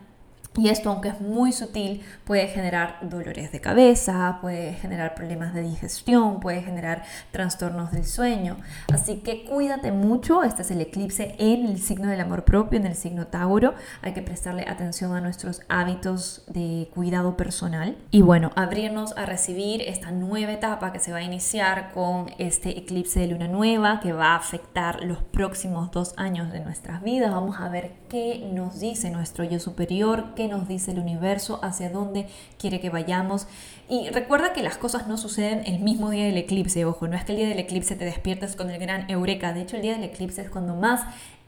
Y 0.58 0.70
esto, 0.70 0.90
aunque 0.90 1.10
es 1.10 1.20
muy 1.20 1.52
sutil, 1.52 2.02
puede 2.24 2.48
generar 2.48 2.98
dolores 3.02 3.52
de 3.52 3.60
cabeza, 3.60 4.38
puede 4.42 4.74
generar 4.74 5.14
problemas 5.14 5.54
de 5.54 5.62
digestión, 5.62 6.40
puede 6.40 6.62
generar 6.62 7.04
trastornos 7.32 7.92
del 7.92 8.06
sueño. 8.06 8.58
Así 8.94 9.18
que 9.18 9.44
cuídate 9.44 9.92
mucho. 9.92 10.44
Este 10.44 10.62
es 10.62 10.72
el 10.72 10.80
eclipse 10.80 11.36
en 11.40 11.66
el 11.66 11.80
signo 11.80 12.08
del 12.08 12.22
amor 12.22 12.46
propio, 12.46 12.80
en 12.80 12.86
el 12.86 12.96
signo 12.96 13.28
Tauro. 13.28 13.74
Hay 14.02 14.14
que 14.14 14.22
prestarle 14.22 14.66
atención 14.68 15.14
a 15.14 15.22
nuestros 15.22 15.62
hábitos 15.68 16.44
de 16.48 16.90
cuidado 16.94 17.36
personal. 17.36 17.98
Y 18.12 18.22
bueno, 18.22 18.52
abrirnos 18.56 19.18
a 19.18 19.26
recibir 19.26 19.82
esta 19.82 20.12
nueva 20.12 20.54
etapa 20.54 20.94
que 20.94 21.00
se 21.00 21.12
va 21.12 21.18
a 21.18 21.24
iniciar 21.24 21.92
con 21.94 22.28
este 22.38 22.78
eclipse 22.78 23.20
de 23.20 23.28
luna 23.28 23.48
nueva 23.48 24.00
que 24.00 24.14
va 24.14 24.34
a 24.34 24.38
afectar 24.38 25.04
los 25.04 25.18
próximos 25.22 25.92
dos 25.92 26.14
años 26.18 26.52
de 26.54 26.62
nuestras 26.62 27.04
vidas. 27.04 27.32
Vamos 27.32 27.60
a 27.60 27.68
ver 27.68 27.92
qué 28.10 28.50
nos 28.54 28.80
dice 28.80 29.10
nuestro 29.10 29.44
yo 29.44 29.60
superior, 29.60 30.34
qué 30.36 30.45
nos 30.48 30.68
dice 30.68 30.92
el 30.92 31.00
universo, 31.00 31.60
hacia 31.64 31.90
dónde 31.90 32.28
quiere 32.58 32.80
que 32.80 32.90
vayamos. 32.90 33.48
Y 33.90 34.10
recuerda 34.10 34.54
que 34.54 34.64
las 34.64 34.78
cosas 34.78 35.08
no 35.08 35.18
suceden 35.18 35.64
el 35.66 35.80
mismo 35.80 36.10
día 36.10 36.26
del 36.26 36.38
eclipse, 36.38 36.86
ojo, 36.86 37.08
no 37.08 37.16
es 37.16 37.24
que 37.24 37.34
el 37.34 37.38
día 37.38 37.50
del 37.50 37.60
eclipse 37.60 37.96
te 37.96 38.06
despiertes 38.06 38.56
con 38.56 38.70
el 38.70 38.80
gran 38.80 39.10
eureka, 39.10 39.54
de 39.54 39.62
hecho 39.62 39.76
el 39.76 39.82
día 39.82 39.94
del 39.94 40.04
eclipse 40.04 40.42
es 40.42 40.50
cuando 40.50 40.76
más 40.76 41.02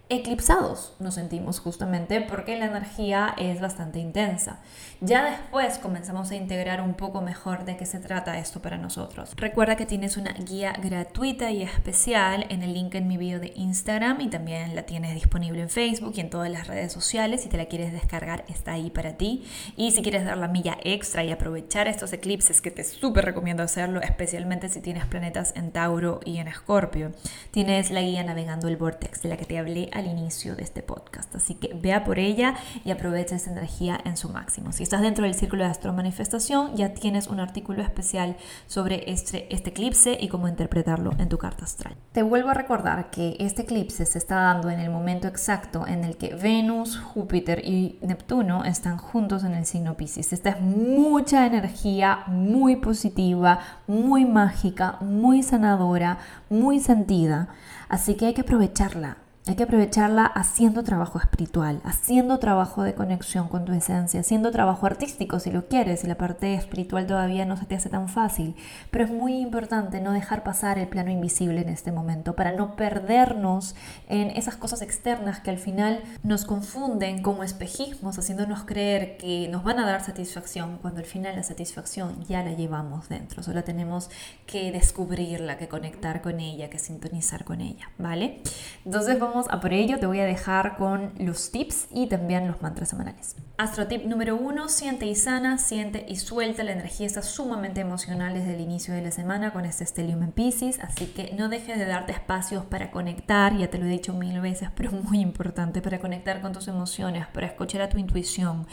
eclipsados 0.10 0.94
nos 1.00 1.16
sentimos 1.16 1.60
justamente 1.60 2.22
porque 2.22 2.58
la 2.58 2.66
energía 2.66 3.34
es 3.38 3.60
bastante 3.60 4.00
intensa. 4.00 4.60
Ya 5.02 5.24
después 5.24 5.78
comenzamos 5.78 6.32
a 6.32 6.36
integrar 6.36 6.82
un 6.82 6.94
poco 6.94 7.22
mejor 7.22 7.66
de 7.66 7.78
qué 7.78 7.86
se 7.86 8.00
trata 8.00 8.40
esto 8.40 8.62
para 8.62 8.78
nosotros. 8.78 9.34
Recuerda 9.36 9.76
que 9.76 9.86
tienes 9.86 10.18
una 10.18 10.34
guía 10.34 10.74
gratuita 10.82 11.52
y 11.52 11.62
especial 11.62 12.46
en 12.50 12.64
el 12.64 12.74
link 12.74 12.96
en 12.96 13.08
mi 13.08 13.18
video 13.18 13.40
de 13.40 13.54
Instagram 13.56 14.22
y 14.22 14.30
también 14.30 14.76
la 14.76 14.84
tienes 14.84 15.14
disponible 15.14 15.62
en 15.62 15.70
Facebook 15.70 16.14
y 16.16 16.22
en 16.22 16.30
todas 16.30 16.50
las 16.50 16.68
redes 16.68 16.94
sociales. 16.94 17.42
Si 17.42 17.50
te 17.50 17.58
la 17.58 17.66
quieres 17.66 17.92
descargar 17.92 18.46
está 18.48 18.74
ahí 18.74 18.90
para 18.90 19.18
ti. 19.18 19.46
Y 19.76 19.92
si 19.92 20.02
quieres 20.02 20.26
dar 20.26 20.38
la 20.38 20.48
milla 20.48 20.78
extra 20.84 21.24
y 21.24 21.32
aprovechar 21.32 21.88
estos 21.88 22.14
eclipses 22.14 22.62
que 22.62 22.72
te 22.72 22.84
súper 22.84 23.26
recomiendo 23.26 23.64
hacerlo, 23.64 24.02
especialmente 24.02 24.70
si 24.70 24.82
tienes 24.82 25.06
planetas 25.06 25.54
en 25.56 25.72
Tauro 25.72 26.22
y 26.24 26.38
en 26.38 26.48
Escorpio, 26.48 27.12
tienes 27.52 27.92
la 27.92 28.02
guía 28.02 28.24
navegando 28.24 28.68
el 28.68 28.78
vortex 28.78 29.22
de 29.22 29.30
la 29.30 29.38
que 29.38 29.46
te 29.46 29.58
hablé 29.58 29.90
al 29.98 30.08
inicio 30.08 30.56
de 30.56 30.64
este 30.64 30.84
podcast. 30.84 31.36
Así 31.36 31.56
que 31.56 31.74
vea 31.74 32.04
por 32.04 32.20
ella 32.20 32.56
y 32.86 32.92
aprovecha 32.92 33.36
esa 33.36 33.52
energía 33.52 34.00
en 34.06 34.18
su 34.18 34.30
máximo. 34.30 34.72
Si 34.72 34.84
estás 34.84 35.02
dentro 35.02 35.26
del 35.26 35.34
círculo 35.34 35.64
de 35.64 35.70
astro 35.70 35.94
manifestación, 35.94 36.76
ya 36.76 36.94
tienes 36.94 37.28
un 37.28 37.40
artículo 37.40 37.82
especial 37.82 38.38
sobre 38.68 39.12
este, 39.12 39.54
este 39.54 39.72
eclipse 39.72 40.18
y 40.20 40.28
cómo 40.28 40.48
interpretarlo 40.48 41.12
en 41.18 41.30
tu 41.30 41.38
carta 41.38 41.66
astral. 41.66 41.96
Te 42.12 42.22
vuelvo 42.22 42.50
a 42.50 42.54
recordar 42.54 43.10
que 43.10 43.36
este 43.40 43.64
eclipse 43.64 44.06
se 44.06 44.18
está 44.18 44.36
dando 44.36 44.70
en 44.70 44.80
el 44.80 44.90
momento 44.90 45.28
exacto 45.28 45.86
en 45.88 46.04
el 46.04 46.18
que 46.18 46.36
Venus, 46.36 46.98
Júpiter 46.98 47.64
y 47.66 48.00
Neptuno 48.02 48.64
están 48.64 48.98
juntos 48.98 49.44
en 49.44 49.54
el 49.54 49.66
signo 49.66 49.98
Pisces. 49.98 50.34
Esta 50.34 50.50
es 50.52 50.62
mucha 50.62 51.46
energía 51.46 52.24
muy 52.28 52.76
positiva, 52.76 53.60
muy 53.88 54.26
mágica, 54.26 54.98
muy 55.02 55.44
sanadora, 55.44 56.20
muy 56.50 56.80
sentida. 56.80 57.50
Así 57.90 58.16
que 58.16 58.28
hay 58.28 58.34
que 58.34 58.42
aprovecharla. 58.42 59.18
Hay 59.48 59.56
que 59.56 59.64
aprovecharla 59.64 60.26
haciendo 60.26 60.84
trabajo 60.84 61.20
espiritual, 61.20 61.80
haciendo 61.86 62.38
trabajo 62.38 62.84
de 62.84 62.96
conexión 62.96 63.48
con 63.48 63.64
tu 63.64 63.72
esencia, 63.72 64.20
haciendo 64.20 64.52
trabajo 64.52 64.86
artístico 64.86 65.40
si 65.40 65.52
lo 65.52 65.68
quieres, 65.68 66.04
y 66.04 66.08
la 66.08 66.18
parte 66.18 66.54
espiritual 66.54 67.08
todavía 67.08 67.46
no 67.46 67.56
se 67.56 67.66
te 67.66 67.76
hace 67.76 67.90
tan 67.90 68.10
fácil. 68.10 68.58
Pero 68.92 69.06
es 69.06 69.10
muy 69.12 69.40
importante 69.40 70.02
no 70.02 70.12
dejar 70.12 70.44
pasar 70.44 70.78
el 70.78 70.90
plano 70.90 71.12
invisible 71.12 71.62
en 71.62 71.70
este 71.70 71.94
momento 71.94 72.36
para 72.36 72.52
no 72.52 72.76
perdernos 72.76 73.74
en 74.10 74.32
esas 74.32 74.58
cosas 74.58 74.82
externas 74.82 75.40
que 75.40 75.50
al 75.50 75.60
final 75.60 76.02
nos 76.24 76.44
confunden 76.44 77.22
como 77.22 77.44
espejismos, 77.44 78.20
haciéndonos 78.20 78.66
creer 78.66 79.16
que 79.16 79.48
nos 79.48 79.64
van 79.64 79.80
a 79.80 79.86
dar 79.86 80.04
satisfacción 80.04 80.78
cuando 80.82 81.00
al 81.00 81.06
final 81.06 81.38
la 81.38 81.44
satisfacción 81.44 82.22
ya 82.26 82.44
la 82.44 82.52
llevamos 82.52 83.08
dentro. 83.08 83.44
Solo 83.44 83.64
tenemos 83.64 84.10
que 84.46 84.74
descubrirla, 84.74 85.58
que 85.58 85.70
conectar 85.70 86.22
con 86.22 86.42
ella, 86.42 86.70
que 86.70 86.80
sintonizar 86.80 87.46
con 87.46 87.62
ella, 87.62 87.90
¿vale? 87.98 88.42
Entonces 88.84 89.18
vamos 89.18 89.37
a 89.50 89.60
por 89.60 89.74
ello, 89.74 90.00
te 90.00 90.06
voy 90.06 90.20
a 90.20 90.26
dejar 90.26 90.78
con 90.78 91.14
los 91.20 91.52
tips 91.52 91.88
y 91.92 92.08
también 92.08 92.48
los 92.48 92.62
mantras 92.62 92.90
semanales. 92.90 93.36
Astro 93.58 93.88
tip 93.88 94.06
número 94.06 94.36
uno, 94.36 94.70
siente 94.70 95.06
y 95.06 95.16
sana, 95.16 95.58
siente 95.58 96.06
y 96.08 96.18
suelta. 96.18 96.64
La 96.64 96.74
energía 96.74 97.08
sumamente 97.22 97.82
emocional 97.82 98.34
desde 98.34 98.54
el 98.54 98.62
inicio 98.62 98.94
de 98.94 99.02
la 99.02 99.12
semana 99.12 99.52
con 99.52 99.66
este 99.66 99.86
Stellium 99.86 100.24
en 100.24 100.32
Pisces, 100.32 100.80
así 100.80 101.08
que 101.08 101.34
no 101.38 101.50
dejes 101.50 101.78
de 101.78 101.86
darte 101.86 102.12
espacios 102.12 102.66
para 102.66 102.92
conectar, 102.92 103.58
ya 103.58 103.70
te 103.70 103.78
lo 103.78 103.86
he 103.86 103.90
dicho 103.90 104.14
mil 104.14 104.40
veces, 104.42 104.70
pero 104.76 104.92
muy 104.92 105.20
importante, 105.20 105.82
para 105.82 106.00
conectar 106.00 106.42
con 106.42 106.54
tus 106.54 106.68
emociones, 106.68 107.28
para 107.28 107.48
escuchar 107.48 107.82
a 107.82 107.90
tu 107.90 107.98
intuición, 107.98 108.68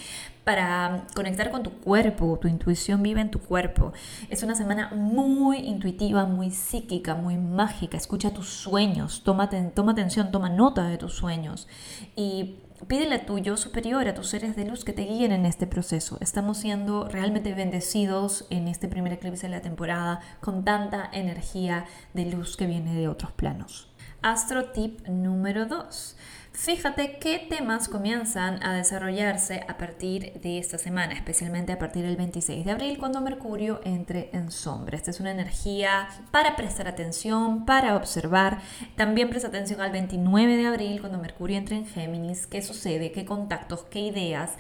para 0.44 1.06
conectar 1.14 1.50
con 1.50 1.62
tu 1.62 1.70
cuerpo, 1.70 2.38
tu 2.40 2.48
intuición 2.48 3.02
vive 3.02 3.20
en 3.20 3.30
tu 3.30 3.40
cuerpo. 3.40 3.92
Es 4.28 4.42
una 4.42 4.54
semana 4.54 4.90
muy 4.94 5.58
intuitiva, 5.58 6.26
muy 6.26 6.50
psíquica, 6.50 7.14
muy 7.14 7.36
mágica. 7.36 7.96
Escucha 7.96 8.32
tus 8.32 8.48
sueños, 8.48 9.22
toma, 9.24 9.48
toma 9.74 9.92
atención, 9.92 10.30
toma 10.30 10.50
nota 10.50 10.86
de 10.88 10.98
tus 10.98 11.14
sueños 11.14 11.66
y 12.14 12.56
pídele 12.86 13.14
a 13.14 13.26
tu 13.26 13.38
yo 13.38 13.56
superior, 13.56 14.06
a 14.06 14.14
tus 14.14 14.28
seres 14.28 14.56
de 14.56 14.66
luz 14.66 14.84
que 14.84 14.92
te 14.92 15.04
guíen 15.04 15.32
en 15.32 15.46
este 15.46 15.66
proceso. 15.66 16.18
Estamos 16.20 16.58
siendo 16.58 17.08
realmente 17.08 17.54
bendecidos 17.54 18.46
en 18.50 18.68
este 18.68 18.88
primer 18.88 19.14
eclipse 19.14 19.46
de 19.46 19.52
la 19.52 19.62
temporada 19.62 20.20
con 20.40 20.64
tanta 20.64 21.08
energía 21.12 21.86
de 22.12 22.26
luz 22.26 22.56
que 22.56 22.66
viene 22.66 22.94
de 22.94 23.08
otros 23.08 23.32
planos. 23.32 23.88
Astro 24.20 24.70
tip 24.72 25.06
número 25.06 25.66
2. 25.66 26.16
Fíjate 26.56 27.18
qué 27.18 27.40
temas 27.40 27.88
comienzan 27.88 28.62
a 28.62 28.75
desarrollarse 28.75 29.64
a 29.66 29.76
partir 29.76 30.34
de 30.34 30.61
esta 30.61 30.78
semana, 30.78 31.12
especialmente 31.12 31.73
a 31.73 31.80
partir 31.80 32.04
del 32.04 32.16
26 32.16 32.64
de 32.64 32.70
abril, 32.70 32.96
cuando 32.96 33.20
Mercurio 33.20 33.80
entre 33.82 34.30
en 34.32 34.52
sombra. 34.52 34.96
Esta 34.96 35.11
es 35.11 35.18
una 35.18 35.32
energía 35.32 36.08
para 36.30 36.54
prestar 36.54 36.87
atención, 36.87 37.66
para 37.66 37.96
observar. 37.96 38.61
También 38.94 39.30
presta 39.30 39.49
atención 39.49 39.80
al 39.80 39.90
29 39.90 40.56
de 40.56 40.66
abril, 40.66 41.00
cuando 41.00 41.18
Mercurio 41.18 41.58
entra 41.58 41.75
en 41.75 41.87
Géminis, 41.87 42.46
qué 42.46 42.62
sucede, 42.62 43.11
qué 43.11 43.25
contactos, 43.25 43.84
qué 43.90 43.99
ideas, 43.99 44.52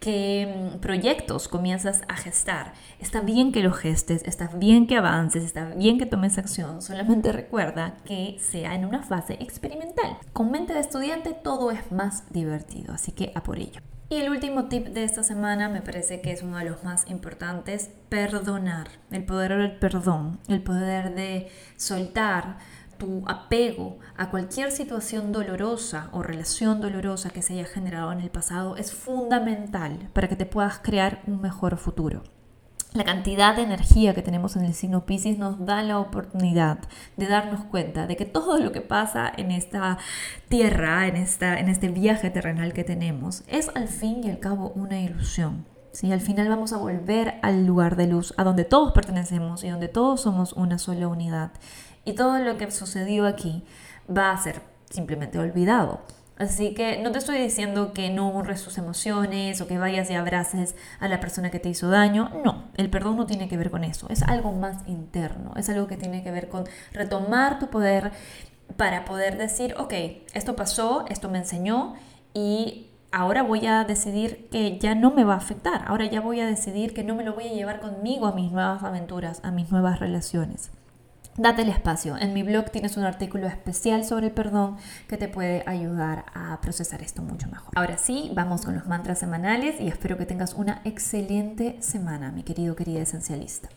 qué 0.00 0.72
mm, 0.74 0.78
proyectos 0.80 1.46
comienzas 1.46 2.02
a 2.08 2.16
gestar. 2.16 2.72
Está 2.98 3.20
bien 3.20 3.52
que 3.52 3.62
lo 3.62 3.72
gestes, 3.72 4.22
está 4.24 4.48
bien 4.48 4.86
que 4.86 4.96
avances, 4.96 5.44
está 5.44 5.66
bien 5.66 5.98
que 5.98 6.06
tomes 6.06 6.38
acción, 6.38 6.82
solamente 6.82 7.30
recuerda 7.30 7.96
que 8.04 8.38
sea 8.40 8.74
en 8.74 8.84
una 8.84 9.02
fase 9.02 9.34
experimental. 9.34 10.16
Con 10.32 10.50
mente 10.50 10.74
de 10.74 10.80
estudiante 10.80 11.32
todo 11.32 11.70
es 11.70 11.92
más 11.92 12.24
divertido, 12.32 12.94
así 12.94 13.12
que 13.12 13.30
a 13.34 13.42
por 13.42 13.58
ello. 13.58 13.80
Y 14.12 14.16
el 14.16 14.28
último 14.28 14.64
tip 14.64 14.88
de 14.88 15.04
esta 15.04 15.22
semana 15.22 15.68
me 15.68 15.82
parece 15.82 16.20
que 16.20 16.32
es 16.32 16.42
uno 16.42 16.58
de 16.58 16.64
los 16.64 16.82
más 16.82 17.08
importantes, 17.08 17.90
perdonar, 18.08 18.88
el 19.12 19.24
poder 19.24 19.56
del 19.56 19.78
perdón, 19.78 20.40
el 20.48 20.64
poder 20.64 21.14
de 21.14 21.48
soltar 21.76 22.58
tu 23.00 23.24
apego 23.26 23.98
a 24.16 24.30
cualquier 24.30 24.70
situación 24.70 25.32
dolorosa 25.32 26.10
o 26.12 26.22
relación 26.22 26.80
dolorosa 26.80 27.30
que 27.30 27.42
se 27.42 27.54
haya 27.54 27.64
generado 27.64 28.12
en 28.12 28.20
el 28.20 28.30
pasado 28.30 28.76
es 28.76 28.92
fundamental 28.92 30.10
para 30.12 30.28
que 30.28 30.36
te 30.36 30.46
puedas 30.46 30.78
crear 30.78 31.22
un 31.26 31.40
mejor 31.40 31.76
futuro. 31.78 32.22
La 32.92 33.04
cantidad 33.04 33.56
de 33.56 33.62
energía 33.62 34.14
que 34.14 34.22
tenemos 34.22 34.56
en 34.56 34.64
el 34.64 34.74
signo 34.74 35.06
Pisces 35.06 35.38
nos 35.38 35.64
da 35.64 35.80
la 35.82 35.98
oportunidad 35.98 36.80
de 37.16 37.28
darnos 37.28 37.64
cuenta 37.64 38.06
de 38.06 38.16
que 38.16 38.26
todo 38.26 38.58
lo 38.58 38.72
que 38.72 38.80
pasa 38.80 39.32
en 39.34 39.52
esta 39.52 39.98
tierra, 40.48 41.06
en, 41.06 41.16
esta, 41.16 41.58
en 41.58 41.68
este 41.68 41.88
viaje 41.88 42.30
terrenal 42.30 42.72
que 42.72 42.84
tenemos, 42.84 43.44
es 43.46 43.70
al 43.74 43.88
fin 43.88 44.24
y 44.24 44.30
al 44.30 44.40
cabo 44.40 44.72
una 44.74 45.00
ilusión. 45.00 45.64
¿sí? 45.92 46.12
Al 46.12 46.20
final 46.20 46.48
vamos 46.48 46.72
a 46.72 46.78
volver 46.78 47.38
al 47.42 47.64
lugar 47.64 47.94
de 47.94 48.08
luz, 48.08 48.34
a 48.36 48.44
donde 48.44 48.64
todos 48.64 48.92
pertenecemos 48.92 49.62
y 49.64 49.68
donde 49.68 49.88
todos 49.88 50.22
somos 50.22 50.52
una 50.52 50.78
sola 50.78 51.08
unidad. 51.08 51.52
Y 52.04 52.14
todo 52.14 52.38
lo 52.38 52.56
que 52.56 52.70
sucedió 52.70 53.26
aquí 53.26 53.64
va 54.08 54.32
a 54.32 54.36
ser 54.36 54.62
simplemente 54.90 55.38
olvidado. 55.38 56.00
Así 56.40 56.72
que 56.72 57.02
no 57.02 57.12
te 57.12 57.18
estoy 57.18 57.38
diciendo 57.38 57.92
que 57.92 58.08
no 58.08 58.30
honres 58.30 58.64
tus 58.64 58.78
emociones 58.78 59.60
o 59.60 59.66
que 59.66 59.76
vayas 59.76 60.10
y 60.10 60.14
abraces 60.14 60.74
a 60.98 61.06
la 61.06 61.20
persona 61.20 61.50
que 61.50 61.58
te 61.58 61.68
hizo 61.68 61.90
daño. 61.90 62.30
No, 62.42 62.64
el 62.78 62.88
perdón 62.88 63.18
no 63.18 63.26
tiene 63.26 63.46
que 63.46 63.58
ver 63.58 63.70
con 63.70 63.84
eso. 63.84 64.08
Es 64.08 64.22
algo 64.22 64.50
más 64.52 64.88
interno. 64.88 65.52
Es 65.56 65.68
algo 65.68 65.86
que 65.86 65.98
tiene 65.98 66.22
que 66.22 66.30
ver 66.30 66.48
con 66.48 66.64
retomar 66.92 67.58
tu 67.58 67.68
poder 67.68 68.12
para 68.78 69.04
poder 69.04 69.36
decir, 69.36 69.74
ok, 69.76 69.92
esto 70.32 70.56
pasó, 70.56 71.04
esto 71.10 71.28
me 71.28 71.36
enseñó 71.36 71.94
y 72.32 72.86
ahora 73.12 73.42
voy 73.42 73.66
a 73.66 73.84
decidir 73.84 74.48
que 74.50 74.78
ya 74.78 74.94
no 74.94 75.10
me 75.10 75.24
va 75.24 75.34
a 75.34 75.38
afectar. 75.38 75.84
Ahora 75.86 76.06
ya 76.06 76.22
voy 76.22 76.40
a 76.40 76.46
decidir 76.46 76.94
que 76.94 77.04
no 77.04 77.14
me 77.14 77.24
lo 77.24 77.34
voy 77.34 77.48
a 77.48 77.52
llevar 77.52 77.80
conmigo 77.80 78.26
a 78.26 78.32
mis 78.32 78.50
nuevas 78.50 78.82
aventuras, 78.82 79.40
a 79.44 79.50
mis 79.50 79.70
nuevas 79.70 80.00
relaciones. 80.00 80.70
Date 81.40 81.62
el 81.62 81.70
espacio. 81.70 82.18
En 82.18 82.34
mi 82.34 82.42
blog 82.42 82.70
tienes 82.70 82.98
un 82.98 83.04
artículo 83.04 83.46
especial 83.46 84.04
sobre 84.04 84.26
el 84.26 84.32
perdón 84.34 84.76
que 85.08 85.16
te 85.16 85.26
puede 85.26 85.64
ayudar 85.64 86.26
a 86.34 86.60
procesar 86.60 87.00
esto 87.00 87.22
mucho 87.22 87.48
mejor. 87.48 87.72
Ahora 87.76 87.96
sí, 87.96 88.30
vamos 88.34 88.66
con 88.66 88.74
los 88.74 88.86
mantras 88.86 89.20
semanales 89.20 89.80
y 89.80 89.88
espero 89.88 90.18
que 90.18 90.26
tengas 90.26 90.52
una 90.52 90.82
excelente 90.84 91.78
semana, 91.80 92.30
mi 92.30 92.42
querido, 92.42 92.76
querida 92.76 93.00
esencialista. 93.00 93.70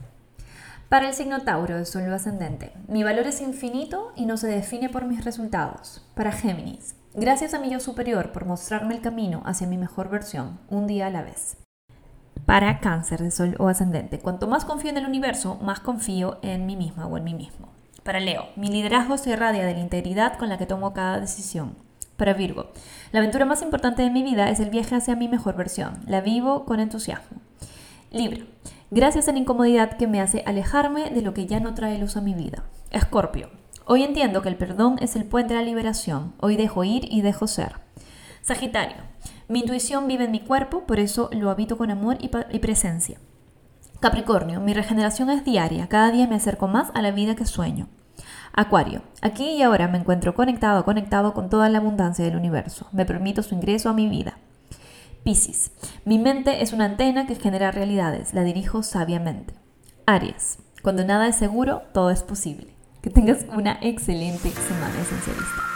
Para 0.89 1.07
el 1.07 1.13
signo 1.13 1.43
Tauro 1.43 1.81
de 1.81 2.07
lo 2.09 2.15
ascendente, 2.15 2.73
mi 2.89 3.01
valor 3.01 3.27
es 3.27 3.39
infinito 3.39 4.11
y 4.17 4.25
no 4.25 4.35
se 4.35 4.47
define 4.47 4.89
por 4.89 5.05
mis 5.05 5.23
resultados. 5.23 6.05
Para 6.15 6.33
Géminis, 6.33 6.95
Gracias 7.15 7.53
a 7.53 7.59
mi 7.59 7.69
yo 7.69 7.79
superior 7.79 8.31
por 8.31 8.45
mostrarme 8.45 8.95
el 8.95 9.01
camino 9.01 9.43
hacia 9.45 9.67
mi 9.67 9.77
mejor 9.77 10.09
versión, 10.09 10.59
un 10.67 10.87
día 10.87 11.05
a 11.05 11.11
la 11.11 11.21
vez. 11.21 11.62
Para 12.53 12.79
cáncer 12.81 13.23
de 13.23 13.31
sol 13.31 13.55
o 13.57 13.67
ascendente, 13.67 14.19
cuanto 14.19 14.45
más 14.45 14.63
confío 14.63 14.91
en 14.91 14.97
el 14.97 15.07
universo, 15.07 15.57
más 15.63 15.79
confío 15.79 16.37
en 16.43 16.67
mí 16.67 16.75
misma 16.75 17.07
o 17.07 17.17
en 17.17 17.23
mí 17.23 17.33
mismo. 17.33 17.69
Para 18.03 18.19
Leo, 18.19 18.45
mi 18.55 18.67
liderazgo 18.67 19.17
se 19.17 19.31
irradia 19.31 19.65
de 19.65 19.73
la 19.73 19.79
integridad 19.79 20.37
con 20.37 20.49
la 20.49 20.59
que 20.59 20.67
tomo 20.67 20.93
cada 20.93 21.19
decisión. 21.19 21.75
Para 22.15 22.35
Virgo, 22.35 22.69
la 23.11 23.21
aventura 23.21 23.45
más 23.45 23.63
importante 23.63 24.03
de 24.03 24.11
mi 24.11 24.21
vida 24.21 24.51
es 24.51 24.59
el 24.59 24.69
viaje 24.69 24.93
hacia 24.93 25.15
mi 25.15 25.27
mejor 25.27 25.55
versión. 25.55 26.01
La 26.05 26.21
vivo 26.21 26.63
con 26.65 26.79
entusiasmo. 26.79 27.39
Libra, 28.11 28.45
gracias 28.91 29.27
a 29.27 29.31
la 29.31 29.39
incomodidad 29.39 29.97
que 29.97 30.05
me 30.05 30.21
hace 30.21 30.43
alejarme 30.45 31.09
de 31.09 31.23
lo 31.23 31.33
que 31.33 31.47
ya 31.47 31.59
no 31.59 31.73
trae 31.73 31.97
luz 31.97 32.17
a 32.17 32.21
mi 32.21 32.35
vida. 32.35 32.65
Escorpio, 32.91 33.49
hoy 33.85 34.03
entiendo 34.03 34.43
que 34.43 34.49
el 34.49 34.57
perdón 34.57 34.97
es 35.01 35.15
el 35.15 35.25
puente 35.25 35.55
a 35.55 35.57
la 35.57 35.63
liberación. 35.63 36.35
Hoy 36.39 36.55
dejo 36.55 36.83
ir 36.83 37.11
y 37.11 37.21
dejo 37.21 37.47
ser. 37.47 37.77
Sagitario, 38.43 38.97
mi 39.53 39.59
intuición 39.59 40.07
vive 40.07 40.23
en 40.23 40.31
mi 40.31 40.39
cuerpo, 40.39 40.87
por 40.87 40.99
eso 40.99 41.29
lo 41.31 41.51
habito 41.51 41.77
con 41.77 41.91
amor 41.91 42.17
y, 42.19 42.29
presencia. 42.57 43.19
Capricornio, 43.99 44.59
mi 44.59 44.73
regeneración 44.73 45.29
es 45.29 45.45
diaria, 45.45 45.87
cada 45.87 46.09
día 46.09 46.25
me 46.25 46.33
acerco 46.35 46.67
más 46.67 46.89
a 46.95 47.03
la 47.03 47.11
vida 47.11 47.35
que 47.35 47.45
sueño. 47.45 47.87
Acuario, 48.51 49.03
aquí 49.21 49.51
y 49.51 49.61
ahora 49.61 49.87
me 49.87 49.99
encuentro 49.99 50.33
conectado, 50.33 50.83
conectado 50.83 51.35
con 51.35 51.51
toda 51.51 51.69
la 51.69 51.77
abundancia 51.77 52.25
del 52.25 52.35
universo. 52.35 52.87
Me 52.91 53.05
permito 53.05 53.43
su 53.43 53.53
ingreso 53.53 53.89
a 53.89 53.93
mi 53.93 54.09
vida. 54.09 54.39
Piscis, 55.23 55.71
mi 56.03 56.17
mente 56.17 56.63
es 56.63 56.73
una 56.73 56.85
antena 56.85 57.27
que 57.27 57.35
genera 57.35 57.69
realidades, 57.69 58.33
la 58.33 58.41
dirijo 58.41 58.81
sabiamente. 58.81 59.53
Aries, 60.07 60.57
cuando 60.81 61.05
nada 61.05 61.27
es 61.27 61.35
seguro, 61.35 61.83
todo 61.93 62.09
es 62.09 62.23
posible. 62.23 62.73
Que 63.03 63.11
tengas 63.11 63.45
una 63.55 63.77
excelente 63.81 64.49
semana 64.49 64.99
esencialista. 64.99 65.72